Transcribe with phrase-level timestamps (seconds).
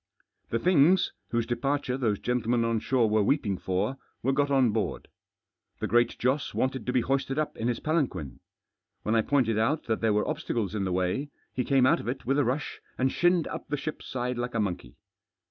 [0.49, 5.09] The things, whose departure those gentlemen on shore were weeping for, were got on board.
[5.79, 8.39] The Great Joss wanted to be hoisted up in his palanquin.
[9.03, 12.07] When I pointed out that there were obstacles in the way, he came out of
[12.07, 14.95] it with a rush and shinned up the ship's side like a monkey.